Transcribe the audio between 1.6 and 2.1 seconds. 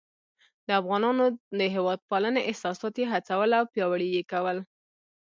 هیواد